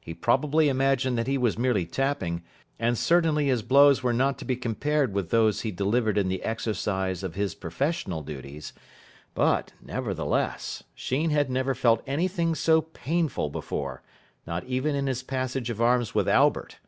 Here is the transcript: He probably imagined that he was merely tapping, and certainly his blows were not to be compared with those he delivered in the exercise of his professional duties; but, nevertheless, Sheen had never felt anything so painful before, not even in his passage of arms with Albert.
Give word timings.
He 0.00 0.14
probably 0.14 0.68
imagined 0.68 1.18
that 1.18 1.26
he 1.26 1.36
was 1.36 1.58
merely 1.58 1.84
tapping, 1.84 2.44
and 2.78 2.96
certainly 2.96 3.46
his 3.46 3.62
blows 3.62 4.04
were 4.04 4.12
not 4.12 4.38
to 4.38 4.44
be 4.44 4.54
compared 4.54 5.12
with 5.12 5.30
those 5.30 5.62
he 5.62 5.72
delivered 5.72 6.16
in 6.16 6.28
the 6.28 6.44
exercise 6.44 7.24
of 7.24 7.34
his 7.34 7.56
professional 7.56 8.22
duties; 8.22 8.72
but, 9.34 9.72
nevertheless, 9.82 10.84
Sheen 10.94 11.30
had 11.30 11.50
never 11.50 11.74
felt 11.74 12.04
anything 12.06 12.54
so 12.54 12.82
painful 12.82 13.50
before, 13.50 14.04
not 14.46 14.62
even 14.62 14.94
in 14.94 15.08
his 15.08 15.24
passage 15.24 15.70
of 15.70 15.80
arms 15.82 16.14
with 16.14 16.28
Albert. 16.28 16.78